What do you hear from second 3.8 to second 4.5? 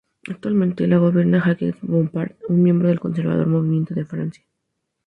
por Francia.